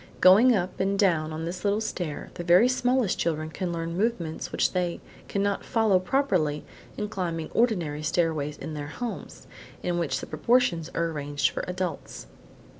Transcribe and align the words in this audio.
Going 0.19 0.55
up 0.55 0.79
and 0.79 0.97
down 0.97 1.31
on 1.31 1.45
this 1.45 1.63
little 1.63 1.79
stair, 1.79 2.31
the 2.33 2.43
very 2.43 2.67
smallest 2.67 3.19
children 3.19 3.51
can 3.51 3.71
learn 3.71 3.95
movements 3.95 4.51
which 4.51 4.71
they 4.73 4.99
cannot 5.27 5.63
follow 5.63 5.99
properly 5.99 6.65
in 6.97 7.07
climbing 7.07 7.51
ordinary 7.51 8.01
stairways 8.01 8.57
in 8.57 8.73
their 8.73 8.87
homes, 8.87 9.45
in 9.83 9.99
which 9.99 10.19
the 10.19 10.25
proportions 10.25 10.89
are 10.95 11.11
arranged 11.11 11.51
for 11.51 11.63
adults. 11.67 12.25